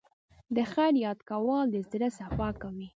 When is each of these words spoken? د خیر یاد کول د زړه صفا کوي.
د 0.55 0.57
خیر 0.71 0.93
یاد 1.05 1.19
کول 1.29 1.65
د 1.71 1.75
زړه 1.91 2.07
صفا 2.19 2.49
کوي. 2.61 2.87